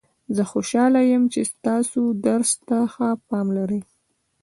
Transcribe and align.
زه 0.35 0.43
خوشحاله 0.51 1.01
یم 1.11 1.23
چې 1.33 1.41
تاسو 1.65 2.01
درس 2.25 2.51
ته 2.67 2.77
ښه 2.93 3.07
پام 3.27 3.47
لرئ 3.57 3.81